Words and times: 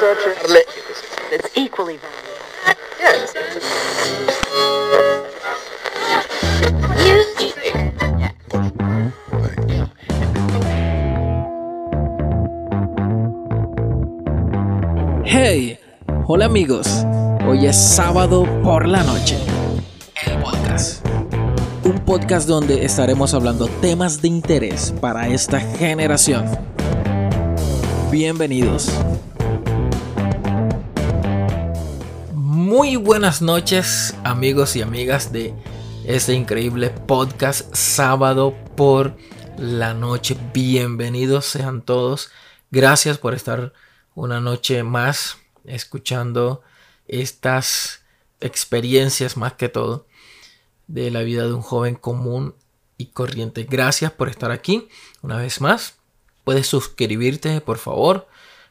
That's 0.00 1.54
equally 1.54 1.98
valuable. 1.98 2.30
Hey, 15.26 15.78
hola 16.26 16.46
amigos. 16.46 16.86
Hoy 17.46 17.66
es 17.66 17.76
sábado 17.76 18.46
por 18.62 18.88
la 18.88 19.02
noche. 19.02 19.36
El 20.24 20.38
podcast. 20.38 21.04
Un 21.84 21.98
podcast 22.06 22.48
donde 22.48 22.86
estaremos 22.86 23.34
hablando 23.34 23.68
temas 23.82 24.22
de 24.22 24.28
interés 24.28 24.94
para 24.98 25.28
esta 25.28 25.60
generación. 25.60 26.46
Bienvenidos. 28.10 28.90
Muy 32.80 32.96
buenas 32.96 33.42
noches 33.42 34.14
amigos 34.24 34.74
y 34.74 34.80
amigas 34.80 35.32
de 35.32 35.52
este 36.06 36.32
increíble 36.32 36.88
podcast 36.88 37.74
sábado 37.74 38.56
por 38.74 39.18
la 39.58 39.92
noche. 39.92 40.34
Bienvenidos 40.54 41.44
sean 41.44 41.82
todos. 41.82 42.30
Gracias 42.70 43.18
por 43.18 43.34
estar 43.34 43.74
una 44.14 44.40
noche 44.40 44.82
más 44.82 45.36
escuchando 45.66 46.62
estas 47.06 48.00
experiencias 48.40 49.36
más 49.36 49.52
que 49.52 49.68
todo 49.68 50.06
de 50.86 51.10
la 51.10 51.20
vida 51.20 51.44
de 51.44 51.52
un 51.52 51.60
joven 51.60 51.96
común 51.96 52.54
y 52.96 53.08
corriente. 53.08 53.64
Gracias 53.64 54.10
por 54.10 54.30
estar 54.30 54.52
aquí 54.52 54.88
una 55.20 55.36
vez 55.36 55.60
más. 55.60 55.98
Puedes 56.44 56.66
suscribirte, 56.66 57.60
por 57.60 57.76
favor. 57.76 58.26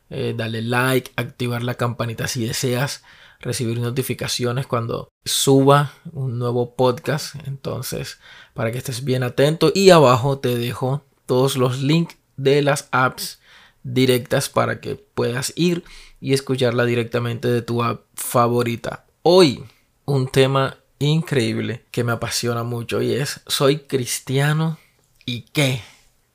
Eh, 0.09 0.33
dale 0.35 0.61
like, 0.61 1.11
activar 1.15 1.63
la 1.63 1.75
campanita 1.75 2.27
si 2.27 2.45
deseas 2.45 3.03
recibir 3.39 3.79
notificaciones 3.79 4.67
cuando 4.67 5.09
suba 5.25 5.93
un 6.11 6.39
nuevo 6.39 6.75
podcast. 6.75 7.35
Entonces, 7.45 8.19
para 8.53 8.71
que 8.71 8.79
estés 8.79 9.03
bien 9.03 9.23
atento. 9.23 9.71
Y 9.73 9.91
abajo 9.91 10.39
te 10.39 10.57
dejo 10.57 11.03
todos 11.25 11.57
los 11.57 11.81
links 11.81 12.17
de 12.37 12.61
las 12.61 12.87
apps 12.91 13.39
directas 13.83 14.49
para 14.49 14.81
que 14.81 14.95
puedas 14.95 15.53
ir 15.55 15.83
y 16.19 16.33
escucharla 16.33 16.85
directamente 16.85 17.47
de 17.47 17.61
tu 17.61 17.83
app 17.83 18.01
favorita. 18.15 19.05
Hoy, 19.23 19.63
un 20.05 20.27
tema 20.27 20.77
increíble 20.99 21.85
que 21.91 22.03
me 22.03 22.11
apasiona 22.11 22.63
mucho 22.63 23.01
y 23.01 23.13
es, 23.13 23.41
¿soy 23.47 23.79
cristiano 23.79 24.77
y 25.25 25.41
qué? 25.41 25.81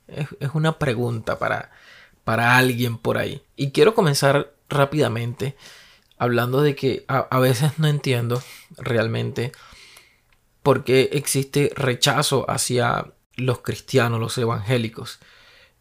Es 0.07 0.51
una 0.53 0.77
pregunta 0.79 1.37
para, 1.37 1.71
para 2.25 2.57
alguien 2.57 2.97
por 2.97 3.17
ahí. 3.17 3.41
Y 3.55 3.71
quiero 3.71 3.95
comenzar 3.95 4.53
rápidamente 4.67 5.55
hablando 6.17 6.61
de 6.61 6.75
que 6.75 7.05
a, 7.07 7.19
a 7.19 7.39
veces 7.39 7.79
no 7.79 7.87
entiendo 7.87 8.43
realmente 8.77 9.53
por 10.61 10.83
qué 10.83 11.11
existe 11.13 11.71
rechazo 11.75 12.49
hacia 12.49 13.13
los 13.37 13.59
cristianos, 13.59 14.19
los 14.19 14.37
evangélicos 14.37 15.19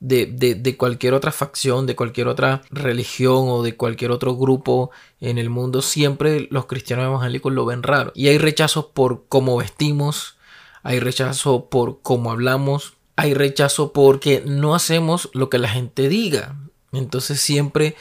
de, 0.00 0.27
de, 0.27 0.55
de, 0.55 0.77
cualquier 0.77 1.15
otra 1.15 1.33
facción, 1.33 1.87
de 1.87 1.97
cualquier 1.97 2.28
otra 2.28 2.62
religión 2.70 3.48
o 3.48 3.62
de 3.62 3.77
cualquier 3.77 4.11
otro 4.11 4.37
grupo 4.37 4.91
en 5.20 5.39
el 5.39 5.48
mundo, 5.48 5.81
siempre 5.81 6.47
los 6.50 6.67
cristianos 6.67 7.06
evangélicos 7.06 7.53
lo 7.53 7.65
ven 7.65 7.83
raro. 7.83 8.12
Y 8.15 8.28
hay 8.28 8.37
rechazo 8.37 8.91
por 8.91 9.25
cómo 9.28 9.56
vestimos, 9.56 10.37
hay 10.83 11.00
rechazo 11.00 11.70
por 11.70 12.03
cómo 12.03 12.31
hablamos, 12.31 12.94
hay 13.17 13.34
rechazo 13.34 13.93
porque 13.93 14.43
no 14.45 14.75
hacemos 14.75 15.31
lo 15.33 15.48
que 15.51 15.59
la 15.59 15.69
gente 15.69 16.09
diga. 16.09 16.57
Entonces 16.93 17.41
siempre 17.41 17.97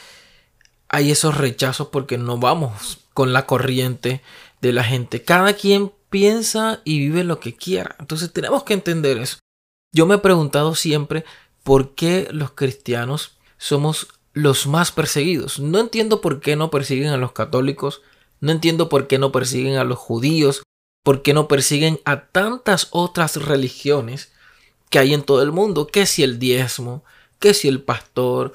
hay 0.88 1.10
esos 1.10 1.36
rechazos 1.36 1.88
porque 1.88 2.18
no 2.18 2.38
vamos 2.38 2.98
con 3.14 3.32
la 3.32 3.46
corriente 3.46 4.22
de 4.60 4.72
la 4.72 4.84
gente. 4.84 5.22
Cada 5.22 5.54
quien 5.54 5.92
piensa 6.10 6.80
y 6.84 6.98
vive 6.98 7.24
lo 7.24 7.40
que 7.40 7.54
quiera. 7.54 7.96
Entonces 7.98 8.32
tenemos 8.32 8.64
que 8.64 8.74
entender 8.74 9.18
eso. 9.18 9.38
Yo 9.92 10.06
me 10.06 10.16
he 10.16 10.18
preguntado 10.18 10.74
siempre 10.74 11.24
por 11.62 11.94
qué 11.94 12.28
los 12.30 12.52
cristianos 12.52 13.36
somos 13.56 14.08
los 14.32 14.66
más 14.66 14.90
perseguidos. 14.90 15.60
No 15.60 15.78
entiendo 15.78 16.20
por 16.20 16.40
qué 16.40 16.56
no 16.56 16.70
persiguen 16.70 17.08
a 17.10 17.16
los 17.16 17.32
católicos, 17.32 18.02
no 18.40 18.50
entiendo 18.52 18.88
por 18.88 19.06
qué 19.06 19.18
no 19.18 19.32
persiguen 19.32 19.76
a 19.76 19.84
los 19.84 19.98
judíos, 19.98 20.62
por 21.04 21.22
qué 21.22 21.34
no 21.34 21.46
persiguen 21.46 22.00
a 22.04 22.26
tantas 22.26 22.88
otras 22.90 23.36
religiones 23.36 24.32
que 24.94 25.00
hay 25.00 25.12
en 25.12 25.24
todo 25.24 25.42
el 25.42 25.50
mundo, 25.50 25.88
que 25.88 26.06
si 26.06 26.22
el 26.22 26.38
diezmo, 26.38 27.02
que 27.40 27.52
si 27.52 27.66
el 27.66 27.82
pastor, 27.82 28.52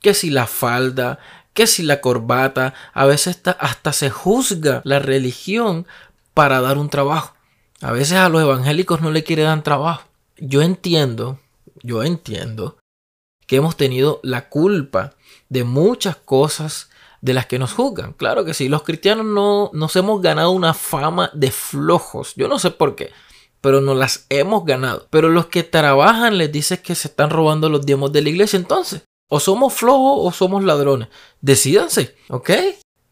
que 0.00 0.14
si 0.14 0.30
la 0.30 0.46
falda, 0.46 1.18
que 1.52 1.66
si 1.66 1.82
la 1.82 2.00
corbata, 2.00 2.72
a 2.94 3.04
veces 3.04 3.42
hasta 3.58 3.92
se 3.92 4.08
juzga 4.08 4.80
la 4.86 5.00
religión 5.00 5.86
para 6.32 6.62
dar 6.62 6.78
un 6.78 6.88
trabajo. 6.88 7.34
A 7.82 7.92
veces 7.92 8.14
a 8.16 8.30
los 8.30 8.40
evangélicos 8.40 9.02
no 9.02 9.10
le 9.10 9.22
quiere 9.22 9.42
dar 9.42 9.62
trabajo. 9.62 10.04
Yo 10.38 10.62
entiendo 10.62 11.38
yo 11.82 12.02
entiendo 12.02 12.78
que 13.46 13.56
hemos 13.56 13.76
tenido 13.76 14.20
la 14.22 14.48
culpa 14.48 15.14
de 15.50 15.64
muchas 15.64 16.16
cosas 16.16 16.88
de 17.20 17.34
las 17.34 17.44
que 17.44 17.58
nos 17.58 17.74
juzgan. 17.74 18.14
Claro 18.14 18.46
que 18.46 18.54
sí, 18.54 18.70
los 18.70 18.82
cristianos 18.82 19.26
no 19.26 19.70
nos 19.74 19.94
hemos 19.96 20.22
ganado 20.22 20.52
una 20.52 20.72
fama 20.72 21.30
de 21.34 21.50
flojos. 21.50 22.34
Yo 22.34 22.48
no 22.48 22.58
sé 22.58 22.70
por 22.70 22.96
qué, 22.96 23.12
pero 23.62 23.80
nos 23.80 23.96
las 23.96 24.26
hemos 24.28 24.66
ganado. 24.66 25.06
Pero 25.08 25.30
los 25.30 25.46
que 25.46 25.62
trabajan 25.62 26.36
les 26.36 26.52
dicen 26.52 26.80
que 26.84 26.94
se 26.94 27.08
están 27.08 27.30
robando 27.30 27.70
los 27.70 27.86
diezmos 27.86 28.12
de 28.12 28.20
la 28.20 28.28
iglesia. 28.28 28.58
Entonces, 28.58 29.04
o 29.28 29.40
somos 29.40 29.72
flojos 29.72 30.18
o 30.26 30.30
somos 30.36 30.62
ladrones. 30.62 31.08
Decídanse, 31.40 32.14
¿ok? 32.28 32.50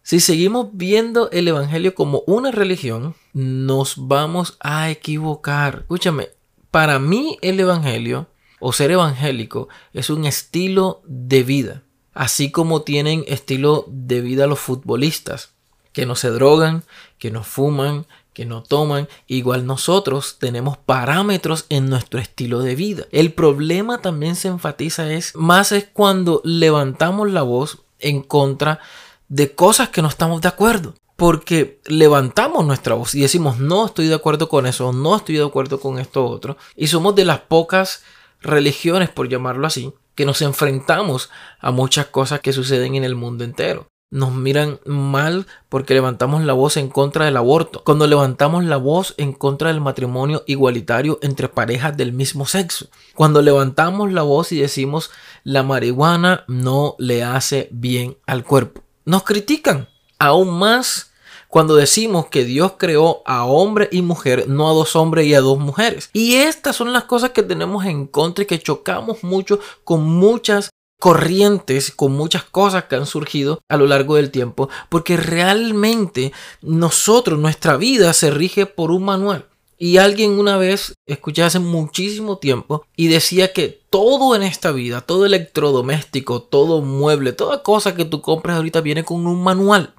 Si 0.02 0.20
seguimos 0.20 0.68
viendo 0.72 1.30
el 1.30 1.48
Evangelio 1.48 1.94
como 1.94 2.24
una 2.26 2.50
religión, 2.50 3.14
nos 3.32 3.94
vamos 3.96 4.58
a 4.60 4.90
equivocar. 4.90 5.78
Escúchame, 5.80 6.28
para 6.70 6.98
mí 6.98 7.38
el 7.40 7.58
Evangelio 7.60 8.26
o 8.60 8.72
ser 8.72 8.90
evangélico 8.90 9.68
es 9.92 10.10
un 10.10 10.26
estilo 10.26 11.02
de 11.06 11.42
vida, 11.42 11.82
así 12.12 12.50
como 12.50 12.82
tienen 12.82 13.24
estilo 13.26 13.86
de 13.88 14.20
vida 14.20 14.46
los 14.46 14.60
futbolistas, 14.60 15.54
que 15.92 16.06
no 16.06 16.14
se 16.14 16.30
drogan, 16.30 16.84
que 17.18 17.30
no 17.30 17.42
fuman, 17.42 18.06
que 18.40 18.46
no 18.46 18.62
toman, 18.62 19.06
igual 19.26 19.66
nosotros 19.66 20.36
tenemos 20.38 20.78
parámetros 20.78 21.66
en 21.68 21.90
nuestro 21.90 22.18
estilo 22.18 22.60
de 22.60 22.74
vida. 22.74 23.04
El 23.12 23.34
problema 23.34 23.98
también 23.98 24.34
se 24.34 24.48
enfatiza 24.48 25.12
es 25.12 25.36
más 25.36 25.72
es 25.72 25.88
cuando 25.92 26.40
levantamos 26.42 27.30
la 27.30 27.42
voz 27.42 27.82
en 27.98 28.22
contra 28.22 28.80
de 29.28 29.54
cosas 29.54 29.90
que 29.90 30.00
no 30.00 30.08
estamos 30.08 30.40
de 30.40 30.48
acuerdo. 30.48 30.94
Porque 31.16 31.82
levantamos 31.84 32.64
nuestra 32.64 32.94
voz 32.94 33.14
y 33.14 33.20
decimos 33.20 33.58
no 33.58 33.84
estoy 33.84 34.08
de 34.08 34.14
acuerdo 34.14 34.48
con 34.48 34.66
eso, 34.66 34.90
no 34.94 35.16
estoy 35.16 35.34
de 35.34 35.44
acuerdo 35.44 35.78
con 35.78 35.98
esto 35.98 36.24
otro. 36.24 36.56
Y 36.76 36.86
somos 36.86 37.14
de 37.14 37.26
las 37.26 37.40
pocas 37.40 38.04
religiones, 38.40 39.10
por 39.10 39.28
llamarlo 39.28 39.66
así, 39.66 39.92
que 40.14 40.24
nos 40.24 40.40
enfrentamos 40.40 41.28
a 41.58 41.72
muchas 41.72 42.06
cosas 42.06 42.40
que 42.40 42.54
suceden 42.54 42.94
en 42.94 43.04
el 43.04 43.16
mundo 43.16 43.44
entero. 43.44 43.86
Nos 44.12 44.32
miran 44.34 44.80
mal 44.86 45.46
porque 45.68 45.94
levantamos 45.94 46.42
la 46.42 46.52
voz 46.52 46.76
en 46.76 46.88
contra 46.88 47.26
del 47.26 47.36
aborto, 47.36 47.84
cuando 47.84 48.08
levantamos 48.08 48.64
la 48.64 48.76
voz 48.76 49.14
en 49.18 49.32
contra 49.32 49.68
del 49.68 49.80
matrimonio 49.80 50.42
igualitario 50.48 51.20
entre 51.22 51.48
parejas 51.48 51.96
del 51.96 52.12
mismo 52.12 52.44
sexo, 52.44 52.88
cuando 53.14 53.40
levantamos 53.40 54.12
la 54.12 54.22
voz 54.22 54.50
y 54.50 54.60
decimos 54.60 55.12
la 55.44 55.62
marihuana 55.62 56.44
no 56.48 56.96
le 56.98 57.22
hace 57.22 57.68
bien 57.70 58.16
al 58.26 58.42
cuerpo. 58.42 58.82
Nos 59.04 59.22
critican 59.22 59.88
aún 60.18 60.58
más 60.58 61.12
cuando 61.46 61.76
decimos 61.76 62.26
que 62.26 62.44
Dios 62.44 62.74
creó 62.78 63.22
a 63.26 63.44
hombre 63.44 63.88
y 63.92 64.02
mujer, 64.02 64.48
no 64.48 64.68
a 64.68 64.72
dos 64.72 64.96
hombres 64.96 65.26
y 65.26 65.34
a 65.34 65.40
dos 65.40 65.58
mujeres. 65.58 66.10
Y 66.12 66.34
estas 66.34 66.74
son 66.74 66.92
las 66.92 67.04
cosas 67.04 67.30
que 67.30 67.42
tenemos 67.42 67.84
en 67.86 68.08
contra 68.08 68.42
y 68.42 68.46
que 68.46 68.58
chocamos 68.58 69.22
mucho 69.22 69.60
con 69.84 70.02
muchas 70.02 70.70
corrientes, 71.00 71.90
con 71.90 72.12
muchas 72.12 72.44
cosas 72.44 72.84
que 72.84 72.94
han 72.94 73.06
surgido 73.06 73.60
a 73.68 73.76
lo 73.76 73.86
largo 73.86 74.14
del 74.16 74.30
tiempo, 74.30 74.68
porque 74.88 75.16
realmente 75.16 76.32
nosotros, 76.62 77.38
nuestra 77.38 77.76
vida 77.76 78.12
se 78.12 78.30
rige 78.30 78.66
por 78.66 78.92
un 78.92 79.04
manual. 79.04 79.46
Y 79.78 79.96
alguien 79.96 80.38
una 80.38 80.58
vez 80.58 80.94
escuché 81.06 81.42
hace 81.42 81.58
muchísimo 81.58 82.36
tiempo 82.36 82.84
y 82.96 83.08
decía 83.08 83.54
que 83.54 83.80
todo 83.88 84.36
en 84.36 84.42
esta 84.42 84.72
vida, 84.72 85.00
todo 85.00 85.24
electrodoméstico, 85.24 86.42
todo 86.42 86.82
mueble, 86.82 87.32
toda 87.32 87.62
cosa 87.62 87.96
que 87.96 88.04
tú 88.04 88.20
compras 88.20 88.58
ahorita 88.58 88.82
viene 88.82 89.02
con 89.02 89.26
un 89.26 89.42
manual 89.42 89.94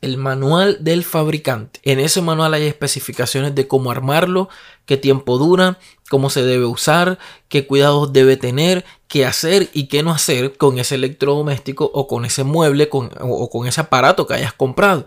el 0.00 0.16
manual 0.16 0.78
del 0.80 1.04
fabricante. 1.04 1.80
En 1.82 2.00
ese 2.00 2.22
manual 2.22 2.54
hay 2.54 2.66
especificaciones 2.66 3.54
de 3.54 3.68
cómo 3.68 3.90
armarlo, 3.90 4.48
qué 4.86 4.96
tiempo 4.96 5.38
dura, 5.38 5.78
cómo 6.08 6.30
se 6.30 6.42
debe 6.42 6.64
usar, 6.64 7.18
qué 7.48 7.66
cuidados 7.66 8.12
debe 8.12 8.36
tener, 8.36 8.84
qué 9.08 9.26
hacer 9.26 9.68
y 9.72 9.88
qué 9.88 10.02
no 10.02 10.10
hacer 10.10 10.56
con 10.56 10.78
ese 10.78 10.94
electrodoméstico 10.94 11.90
o 11.92 12.06
con 12.06 12.24
ese 12.24 12.44
mueble 12.44 12.88
o 12.90 13.50
con 13.50 13.66
ese 13.66 13.80
aparato 13.82 14.26
que 14.26 14.34
hayas 14.34 14.52
comprado. 14.52 15.06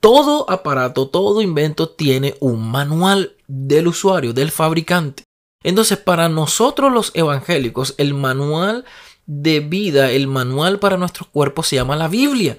Todo 0.00 0.48
aparato, 0.50 1.08
todo 1.08 1.42
invento 1.42 1.90
tiene 1.90 2.34
un 2.40 2.70
manual 2.70 3.36
del 3.46 3.88
usuario, 3.88 4.32
del 4.32 4.50
fabricante. 4.50 5.24
Entonces, 5.62 5.98
para 5.98 6.30
nosotros 6.30 6.90
los 6.90 7.12
evangélicos, 7.14 7.94
el 7.98 8.14
manual 8.14 8.86
de 9.26 9.60
vida, 9.60 10.10
el 10.10 10.26
manual 10.26 10.78
para 10.78 10.96
nuestros 10.96 11.28
cuerpos 11.28 11.68
se 11.68 11.76
llama 11.76 11.96
la 11.96 12.08
Biblia. 12.08 12.58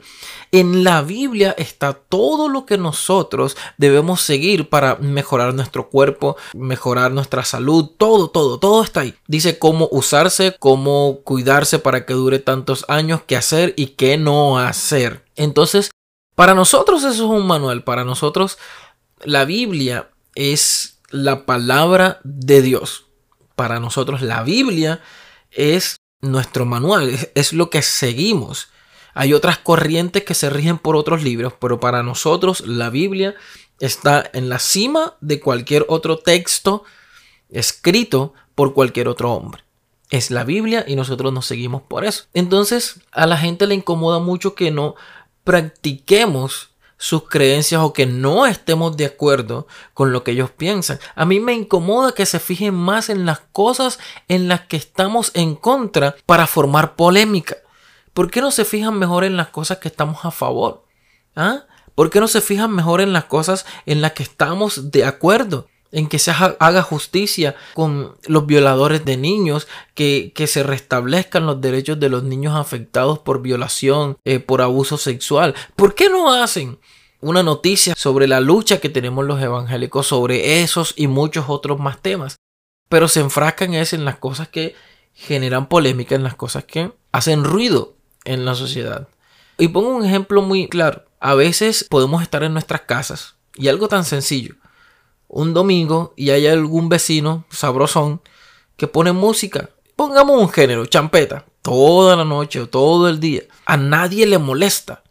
En 0.52 0.84
la 0.84 1.02
Biblia 1.02 1.56
está 1.58 1.94
todo 1.94 2.50
lo 2.50 2.66
que 2.66 2.78
nosotros 2.78 3.56
debemos 3.78 4.22
seguir 4.22 4.70
para 4.70 4.96
mejorar 4.96 5.54
nuestro 5.54 5.90
cuerpo, 5.90 6.38
mejorar 6.54 7.12
nuestra 7.12 7.46
salud, 7.46 7.90
todo, 7.98 8.30
todo, 8.30 8.60
todo 8.60 8.84
está 8.84 9.02
ahí. 9.02 9.16
Dice 9.28 9.60
cómo 9.60 9.88
usarse, 9.92 10.56
cómo 10.60 11.20
cuidarse 11.24 11.80
para 11.80 12.06
que 12.06 12.14
dure 12.14 12.40
tantos 12.40 12.86
años, 12.88 13.22
qué 13.26 13.38
hacer 13.38 13.74
y 13.78 13.88
qué 13.88 14.18
no 14.18 14.58
hacer. 14.60 15.26
Entonces, 15.36 15.92
para 16.36 16.54
nosotros 16.54 17.04
eso 17.04 17.12
es 17.12 17.20
un 17.20 17.48
manual, 17.48 17.84
para 17.84 18.04
nosotros 18.04 18.58
la 19.24 19.46
Biblia 19.46 20.10
es 20.36 21.00
la 21.10 21.46
palabra 21.46 22.20
de 22.24 22.62
Dios. 22.62 23.06
Para 23.56 23.80
nosotros 23.80 24.22
la 24.22 24.44
Biblia 24.44 25.02
es 25.52 26.01
nuestro 26.22 26.66
manual, 26.66 27.18
es, 27.36 27.54
lo 27.54 27.70
que 27.70 27.82
seguimos. 27.82 28.70
Hay 29.14 29.34
otras 29.34 29.58
corrientes 29.58 30.24
que 30.24 30.34
se 30.34 30.50
rigen 30.50 30.78
por 30.78 30.96
otros 30.96 31.24
libros, 31.24 31.54
pero 31.60 31.80
para 31.80 32.04
nosotros 32.04 32.62
la 32.62 32.90
Biblia 32.90 33.36
está 33.80 34.30
en 34.34 34.48
la 34.50 34.60
cima 34.60 35.16
de 35.22 35.40
cualquier 35.40 35.86
otro 35.90 36.20
texto 36.20 36.84
escrito 37.50 38.34
por 38.56 38.74
cualquier 38.74 39.08
otro 39.08 39.34
hombre. 39.34 39.64
Es 40.10 40.32
la 40.32 40.44
Biblia 40.44 40.86
y 40.88 40.96
nosotros 40.96 41.34
nos 41.34 41.46
seguimos 41.46 41.82
por 41.82 42.06
eso. 42.06 42.26
Entonces 42.34 43.02
a 43.12 43.26
la 43.26 43.38
gente 43.38 43.68
le 43.68 43.76
incomoda 43.76 44.20
mucho 44.20 44.56
que 44.56 44.72
no 44.72 44.96
practiquemos 45.44 46.71
sus 47.02 47.28
creencias 47.28 47.82
o 47.82 47.94
que 47.94 48.06
no 48.06 48.46
estemos 48.46 48.96
de 48.96 49.06
acuerdo 49.06 49.66
con 49.96 50.12
lo 50.12 50.24
que 50.24 50.32
ellos 50.32 50.52
piensan. 50.52 51.00
A 51.16 51.26
mí 51.26 51.40
me 51.40 51.54
incomoda 51.54 52.14
que 52.14 52.28
se 52.28 52.40
fijen 52.40 52.76
más 52.76 53.10
en 53.10 53.26
las 53.26 53.40
cosas 53.40 53.98
en 54.28 54.48
las 54.48 54.62
que 54.68 54.78
estamos 54.78 55.32
en 55.34 55.56
contra 55.56 56.16
para 56.28 56.46
formar 56.46 56.96
polémica. 56.96 57.58
¿Por 58.14 58.30
qué 58.30 58.40
no 58.40 58.52
se 58.52 58.66
fijan 58.66 59.00
mejor 59.00 59.24
en 59.24 59.36
las 59.36 59.48
cosas 59.48 59.80
que 59.80 59.88
estamos 59.88 60.24
a 60.26 60.30
favor? 60.30 60.86
¿Ah? 61.36 61.66
¿Por 61.96 62.12
qué 62.12 62.20
no 62.20 62.28
se 62.28 62.40
fijan 62.40 62.72
mejor 62.72 63.02
en 63.02 63.14
las 63.14 63.24
cosas 63.24 63.66
en 63.88 64.02
las 64.02 64.12
que 64.12 64.22
estamos 64.22 64.92
de 64.92 65.04
acuerdo? 65.04 65.70
En 65.92 66.08
que 66.08 66.20
se 66.20 66.32
haga 66.32 66.82
justicia 66.82 67.56
con 67.74 68.16
los 68.26 68.46
violadores 68.46 69.04
de 69.06 69.18
niños, 69.18 69.68
que, 69.94 70.32
se 70.48 70.64
restablezcan 70.64 71.46
los 71.46 71.62
derechos 71.62 72.00
de 72.00 72.10
los 72.10 72.24
niños 72.24 72.56
afectados 72.56 73.20
por 73.20 73.42
violación, 73.42 74.18
eh, 74.26 74.40
por 74.40 74.62
abuso 74.62 74.98
sexual. 74.98 75.54
¿Por 75.76 75.94
qué 75.96 76.10
no 76.10 76.34
hacen 76.34 76.80
una 77.20 77.44
noticia 77.44 77.94
sobre 77.96 78.28
la 78.28 78.40
lucha 78.40 78.80
que 78.80 78.90
tenemos 78.90 79.26
los 79.26 79.42
evangélicos 79.42 80.08
sobre 80.08 80.62
esos 80.62 80.94
y 80.96 81.08
muchos 81.08 81.46
otros 81.48 81.80
más 81.80 82.02
temas? 82.02 82.38
Pero 82.90 83.08
se 83.08 83.20
enfrascan 83.20 83.74
es 83.74 83.94
en 83.94 84.06
las 84.06 84.18
cosas 84.18 84.48
que 84.48 84.76
generan 85.14 85.68
polémica, 85.68 86.16
en 86.16 86.24
las 86.24 86.36
cosas 86.36 86.64
que 86.64 86.92
hacen 87.12 87.44
ruido 87.44 87.96
en 88.26 88.46
la 88.46 88.56
sociedad. 88.56 89.08
Y 89.58 89.68
pongo 89.68 89.90
un 89.96 90.06
ejemplo 90.06 90.42
muy 90.42 90.68
claro. 90.68 91.06
A 91.20 91.36
veces 91.36 91.86
podemos 91.90 92.22
estar 92.24 92.44
en 92.44 92.54
nuestras 92.54 92.82
casas 92.82 93.36
y 93.56 93.68
algo 93.68 93.88
tan 93.88 94.06
sencillo 94.06 94.56
un 95.32 95.54
domingo 95.54 96.14
y 96.18 96.30
hay 96.32 96.46
algún 96.46 96.90
vecino 96.90 97.46
sabrosón 97.50 98.22
que 98.76 98.88
pone 98.88 99.14
música. 99.14 99.70
Pongamos 99.96 100.42
un 100.42 100.50
género, 100.50 100.86
champeta, 100.86 101.46
toda 101.62 102.16
la 102.16 102.26
noche 102.26 102.60
o 102.62 102.70
todo 102.70 103.08
el 103.08 103.20
día. 103.20 103.44
A 103.66 103.78
nadie 103.78 104.26
le 104.26 104.38
molesta. 104.38 105.04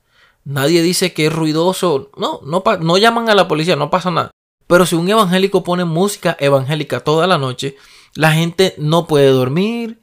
Nadie 0.44 0.82
dice 0.82 1.12
que 1.12 1.26
es 1.26 1.32
ruidoso. 1.32 2.10
No, 2.16 2.40
no, 2.44 2.62
no 2.80 2.98
llaman 2.98 3.30
a 3.30 3.34
la 3.34 3.48
policía, 3.48 3.76
no 3.76 3.90
pasa 3.90 4.10
nada. 4.10 4.30
Pero 4.66 4.86
si 4.86 4.94
un 4.94 5.08
evangélico 5.08 5.64
pone 5.64 5.84
música 5.84 6.36
evangélica 6.38 7.00
toda 7.00 7.26
la 7.26 7.38
noche, 7.38 7.76
la 8.14 8.32
gente 8.32 8.74
no 8.78 9.06
puede 9.06 9.28
dormir, 9.28 9.99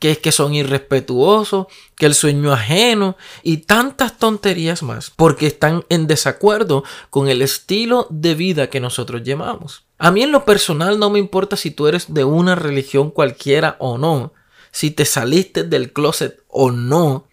que 0.00 0.10
es 0.10 0.18
que 0.18 0.32
son 0.32 0.54
irrespetuosos, 0.54 1.66
que 1.94 2.06
el 2.06 2.14
sueño 2.14 2.52
ajeno 2.52 3.16
y 3.42 3.58
tantas 3.58 4.18
tonterías 4.18 4.82
más, 4.82 5.10
porque 5.10 5.46
están 5.46 5.84
en 5.90 6.06
desacuerdo 6.06 6.82
con 7.10 7.28
el 7.28 7.42
estilo 7.42 8.06
de 8.08 8.34
vida 8.34 8.70
que 8.70 8.80
nosotros 8.80 9.22
llevamos. 9.22 9.84
A 9.98 10.10
mí 10.10 10.22
en 10.22 10.32
lo 10.32 10.46
personal 10.46 10.98
no 10.98 11.10
me 11.10 11.18
importa 11.18 11.56
si 11.56 11.70
tú 11.70 11.86
eres 11.86 12.12
de 12.12 12.24
una 12.24 12.54
religión 12.54 13.10
cualquiera 13.10 13.76
o 13.78 13.98
no, 13.98 14.32
si 14.72 14.90
te 14.90 15.04
saliste 15.04 15.64
del 15.64 15.92
closet 15.92 16.42
o 16.48 16.70
no. 16.70 17.26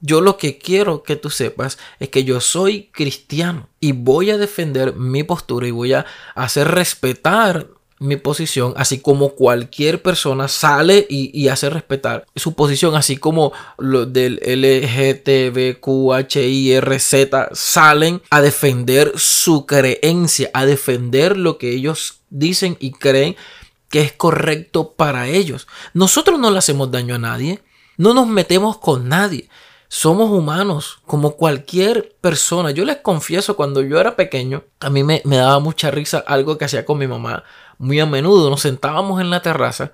Yo 0.00 0.20
lo 0.20 0.36
que 0.36 0.58
quiero 0.58 1.02
que 1.02 1.16
tú 1.16 1.30
sepas 1.30 1.78
es 1.98 2.10
que 2.10 2.22
yo 2.22 2.40
soy 2.40 2.90
cristiano 2.92 3.70
y 3.80 3.90
voy 3.90 4.30
a 4.30 4.38
defender 4.38 4.94
mi 4.94 5.24
postura 5.24 5.66
y 5.66 5.72
voy 5.72 5.94
a 5.94 6.06
hacer 6.36 6.68
respetar 6.68 7.70
mi 7.98 8.16
posición, 8.16 8.74
así 8.76 9.00
como 9.00 9.30
cualquier 9.30 10.02
persona 10.02 10.48
sale 10.48 11.06
y, 11.08 11.48
hace 11.48 11.70
respetar 11.70 12.26
su 12.34 12.54
posición, 12.54 12.96
así 12.96 13.16
como 13.16 13.52
los 13.78 14.12
del 14.12 14.40
LGTBQHIRZ 14.44 15.76
salen 17.52 18.20
a 18.30 18.40
defender 18.40 19.12
su 19.16 19.64
creencia, 19.66 20.50
a 20.52 20.66
defender 20.66 21.36
lo 21.36 21.56
que 21.58 21.70
ellos 21.72 22.18
dicen 22.30 22.76
y 22.80 22.90
creen 22.92 23.36
que 23.88 24.00
es 24.00 24.12
correcto 24.12 24.94
para 24.94 25.28
ellos. 25.28 25.68
Nosotros 25.92 26.40
no 26.40 26.50
le 26.50 26.58
hacemos 26.58 26.90
daño 26.90 27.14
a 27.14 27.18
nadie, 27.18 27.62
no 27.96 28.12
nos 28.12 28.26
metemos 28.26 28.78
con 28.78 29.08
nadie. 29.08 29.48
Somos 29.86 30.30
humanos, 30.30 30.98
como 31.06 31.36
cualquier 31.36 32.16
persona. 32.20 32.72
Yo 32.72 32.84
les 32.84 32.96
confieso, 32.96 33.54
cuando 33.54 33.80
yo 33.80 34.00
era 34.00 34.16
pequeño, 34.16 34.64
a 34.80 34.90
mí 34.90 35.04
me, 35.04 35.22
me 35.24 35.36
daba 35.36 35.60
mucha 35.60 35.92
risa 35.92 36.24
algo 36.26 36.58
que 36.58 36.64
hacía 36.64 36.84
con 36.84 36.98
mi 36.98 37.06
mamá 37.06 37.44
muy 37.78 38.00
a 38.00 38.06
menudo 38.06 38.50
nos 38.50 38.62
sentábamos 38.62 39.20
en 39.20 39.30
la 39.30 39.42
terraza 39.42 39.92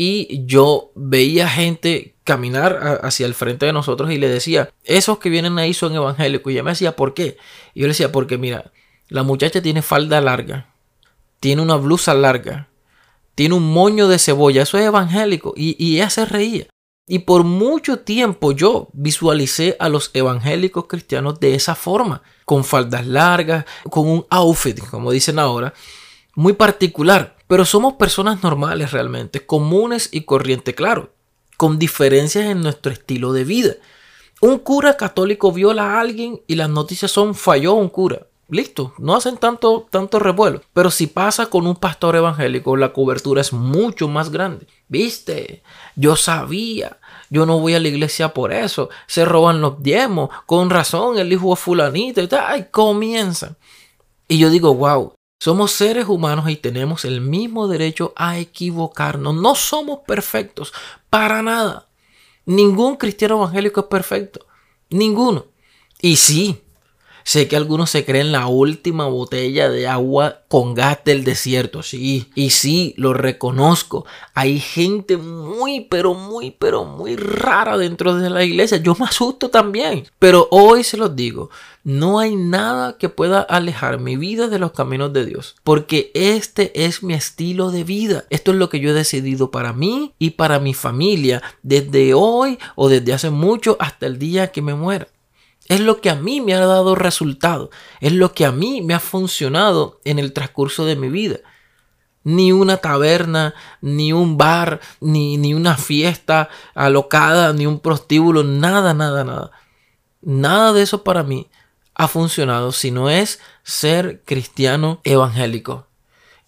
y 0.00 0.46
yo 0.46 0.92
veía 0.94 1.48
gente 1.48 2.14
caminar 2.22 3.00
hacia 3.02 3.26
el 3.26 3.34
frente 3.34 3.66
de 3.66 3.72
nosotros 3.72 4.12
y 4.12 4.16
le 4.16 4.28
decía, 4.28 4.70
esos 4.84 5.18
que 5.18 5.28
vienen 5.28 5.58
ahí 5.58 5.74
son 5.74 5.94
evangélicos. 5.94 6.52
Y 6.52 6.54
ella 6.54 6.62
me 6.62 6.70
decía, 6.70 6.94
¿por 6.94 7.14
qué? 7.14 7.36
Y 7.74 7.80
yo 7.80 7.86
le 7.86 7.88
decía, 7.88 8.12
porque 8.12 8.38
mira, 8.38 8.70
la 9.08 9.24
muchacha 9.24 9.60
tiene 9.60 9.82
falda 9.82 10.20
larga, 10.20 10.72
tiene 11.40 11.62
una 11.62 11.74
blusa 11.74 12.14
larga, 12.14 12.68
tiene 13.34 13.56
un 13.56 13.72
moño 13.72 14.06
de 14.06 14.20
cebolla, 14.20 14.62
eso 14.62 14.78
es 14.78 14.84
evangélico. 14.84 15.52
Y, 15.56 15.74
y 15.84 15.96
ella 15.96 16.10
se 16.10 16.26
reía. 16.26 16.68
Y 17.08 17.20
por 17.20 17.42
mucho 17.42 18.00
tiempo 18.00 18.52
yo 18.52 18.90
visualicé 18.92 19.76
a 19.80 19.88
los 19.88 20.10
evangélicos 20.14 20.86
cristianos 20.86 21.40
de 21.40 21.56
esa 21.56 21.74
forma, 21.74 22.22
con 22.44 22.62
faldas 22.62 23.04
largas, 23.04 23.64
con 23.90 24.06
un 24.06 24.26
outfit, 24.30 24.78
como 24.90 25.10
dicen 25.10 25.40
ahora, 25.40 25.74
muy 26.38 26.52
particular, 26.52 27.34
pero 27.48 27.64
somos 27.64 27.94
personas 27.94 28.44
normales 28.44 28.92
realmente, 28.92 29.44
comunes 29.44 30.08
y 30.12 30.20
corriente, 30.20 30.72
claro, 30.72 31.10
con 31.56 31.80
diferencias 31.80 32.44
en 32.44 32.60
nuestro 32.60 32.92
estilo 32.92 33.32
de 33.32 33.42
vida. 33.42 33.74
Un 34.40 34.60
cura 34.60 34.96
católico 34.96 35.50
viola 35.50 35.94
a 35.94 36.00
alguien 36.00 36.40
y 36.46 36.54
las 36.54 36.70
noticias 36.70 37.10
son 37.10 37.34
falló 37.34 37.74
un 37.74 37.88
cura. 37.88 38.28
Listo, 38.48 38.94
no 38.98 39.16
hacen 39.16 39.36
tanto, 39.36 39.88
tanto 39.90 40.20
revuelo. 40.20 40.62
Pero 40.72 40.92
si 40.92 41.08
pasa 41.08 41.46
con 41.46 41.66
un 41.66 41.74
pastor 41.74 42.14
evangélico, 42.14 42.76
la 42.76 42.92
cobertura 42.92 43.40
es 43.40 43.52
mucho 43.52 44.06
más 44.06 44.30
grande. 44.30 44.68
¿Viste? 44.86 45.64
Yo 45.96 46.14
sabía. 46.14 46.98
Yo 47.30 47.46
no 47.46 47.58
voy 47.58 47.74
a 47.74 47.80
la 47.80 47.88
iglesia 47.88 48.32
por 48.32 48.52
eso. 48.52 48.90
Se 49.08 49.24
roban 49.24 49.60
los 49.60 49.82
diezmos. 49.82 50.30
Con 50.46 50.70
razón, 50.70 51.18
el 51.18 51.32
hijo 51.32 51.50
de 51.50 51.56
fulanito. 51.56 52.22
Y 52.22 52.28
tal. 52.28 52.70
comienzan. 52.70 53.56
Y 54.28 54.38
yo 54.38 54.50
digo, 54.50 54.74
wow, 54.74 55.12
somos 55.38 55.70
seres 55.72 56.06
humanos 56.06 56.50
y 56.50 56.56
tenemos 56.56 57.04
el 57.04 57.20
mismo 57.20 57.68
derecho 57.68 58.12
a 58.16 58.38
equivocarnos. 58.38 59.34
No 59.34 59.54
somos 59.54 60.00
perfectos, 60.06 60.72
para 61.10 61.42
nada. 61.42 61.88
Ningún 62.44 62.96
cristiano 62.96 63.36
evangélico 63.36 63.80
es 63.80 63.86
perfecto. 63.86 64.46
Ninguno. 64.90 65.46
Y 66.00 66.16
sí, 66.16 66.62
Sé 67.28 67.46
que 67.46 67.56
algunos 67.56 67.90
se 67.90 68.06
creen 68.06 68.32
la 68.32 68.46
última 68.46 69.06
botella 69.06 69.68
de 69.68 69.86
agua 69.86 70.44
con 70.48 70.72
gas 70.72 71.00
del 71.04 71.24
desierto, 71.24 71.82
sí. 71.82 72.30
Y 72.34 72.48
sí, 72.48 72.94
lo 72.96 73.12
reconozco. 73.12 74.06
Hay 74.32 74.60
gente 74.60 75.18
muy, 75.18 75.82
pero 75.82 76.14
muy, 76.14 76.52
pero 76.52 76.86
muy 76.86 77.16
rara 77.16 77.76
dentro 77.76 78.14
de 78.14 78.30
la 78.30 78.44
iglesia. 78.44 78.78
Yo 78.78 78.96
me 78.98 79.04
asusto 79.04 79.50
también. 79.50 80.06
Pero 80.18 80.48
hoy 80.50 80.82
se 80.84 80.96
los 80.96 81.14
digo, 81.14 81.50
no 81.84 82.18
hay 82.18 82.34
nada 82.34 82.96
que 82.96 83.10
pueda 83.10 83.42
alejar 83.42 84.00
mi 84.00 84.16
vida 84.16 84.48
de 84.48 84.58
los 84.58 84.72
caminos 84.72 85.12
de 85.12 85.26
Dios. 85.26 85.54
Porque 85.64 86.10
este 86.14 86.86
es 86.86 87.02
mi 87.02 87.12
estilo 87.12 87.70
de 87.70 87.84
vida. 87.84 88.24
Esto 88.30 88.52
es 88.52 88.56
lo 88.56 88.70
que 88.70 88.80
yo 88.80 88.88
he 88.88 88.94
decidido 88.94 89.50
para 89.50 89.74
mí 89.74 90.14
y 90.18 90.30
para 90.30 90.60
mi 90.60 90.72
familia 90.72 91.42
desde 91.62 92.14
hoy 92.14 92.58
o 92.74 92.88
desde 92.88 93.12
hace 93.12 93.28
mucho 93.28 93.76
hasta 93.80 94.06
el 94.06 94.18
día 94.18 94.50
que 94.50 94.62
me 94.62 94.74
muera. 94.74 95.08
Es 95.68 95.80
lo 95.80 96.00
que 96.00 96.10
a 96.10 96.14
mí 96.14 96.40
me 96.40 96.54
ha 96.54 96.60
dado 96.60 96.94
resultado. 96.94 97.70
Es 98.00 98.12
lo 98.12 98.32
que 98.32 98.46
a 98.46 98.52
mí 98.52 98.80
me 98.80 98.94
ha 98.94 99.00
funcionado 99.00 100.00
en 100.04 100.18
el 100.18 100.32
transcurso 100.32 100.86
de 100.86 100.96
mi 100.96 101.08
vida. 101.08 101.38
Ni 102.24 102.52
una 102.52 102.78
taberna, 102.78 103.54
ni 103.80 104.12
un 104.12 104.36
bar, 104.36 104.80
ni, 105.00 105.36
ni 105.36 105.54
una 105.54 105.76
fiesta 105.76 106.48
alocada, 106.74 107.52
ni 107.52 107.66
un 107.66 107.80
prostíbulo, 107.80 108.44
nada, 108.44 108.94
nada, 108.94 109.24
nada. 109.24 109.50
Nada 110.22 110.72
de 110.72 110.82
eso 110.82 111.04
para 111.04 111.22
mí 111.22 111.48
ha 111.94 112.08
funcionado, 112.08 112.72
sino 112.72 113.10
es 113.10 113.40
ser 113.62 114.22
cristiano 114.24 115.00
evangélico. 115.04 115.86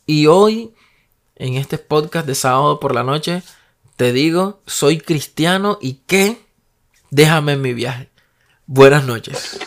Y 0.06 0.26
hoy, 0.26 0.72
en 1.36 1.54
este 1.54 1.76
podcast 1.76 2.26
de 2.26 2.34
sábado 2.34 2.80
por 2.80 2.94
la 2.94 3.02
noche, 3.02 3.42
te 3.96 4.12
digo, 4.12 4.60
soy 4.66 4.98
cristiano 4.98 5.78
y 5.80 5.94
que 6.06 6.46
déjame 7.10 7.52
en 7.52 7.60
mi 7.60 7.74
viaje. 7.74 8.10
Buenas 8.72 9.04
noches. 9.04 9.58